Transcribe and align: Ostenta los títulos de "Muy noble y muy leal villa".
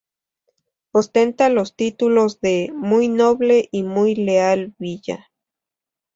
Ostenta 0.93 1.47
los 1.49 1.75
títulos 1.75 2.39
de 2.41 2.71
"Muy 2.73 3.07
noble 3.07 3.69
y 3.71 3.83
muy 3.83 4.15
leal 4.15 4.73
villa". 4.79 5.29